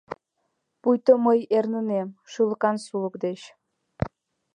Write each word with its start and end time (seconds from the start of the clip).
Пуйто 0.81 1.13
мый 1.25 1.39
эрнынем 1.57 2.09
шӱлыкан 2.31 2.77
сулык 2.85 3.15
деч. 3.23 3.39